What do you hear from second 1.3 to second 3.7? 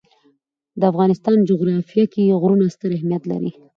جغرافیه کې غرونه ستر اهمیت لري.